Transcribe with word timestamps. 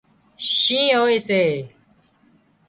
شِينهن 0.53 0.95
هوئي 0.99 1.17
سي 1.27 1.43